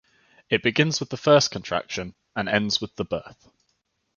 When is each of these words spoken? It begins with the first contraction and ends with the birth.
It 0.49 0.63
begins 0.63 0.99
with 0.99 1.11
the 1.11 1.15
first 1.15 1.51
contraction 1.51 2.15
and 2.35 2.49
ends 2.49 2.81
with 2.81 2.95
the 2.95 3.05
birth. 3.05 3.51